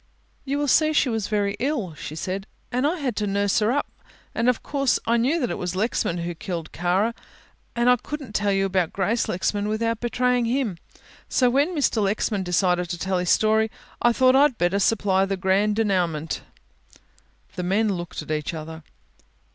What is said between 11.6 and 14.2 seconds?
Mr. Lexman decided to tell his story, I